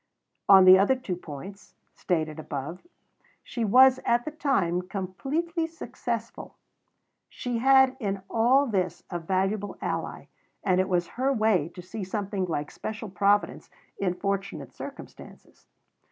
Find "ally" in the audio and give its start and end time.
9.79-10.25